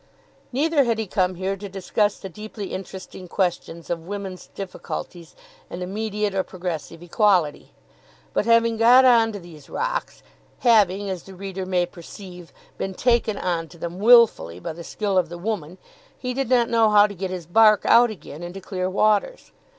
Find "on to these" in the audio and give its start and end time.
9.05-9.69